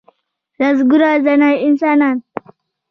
لسګونه 0.57 1.09
زره 1.25 1.49
انسانان. 1.67 2.17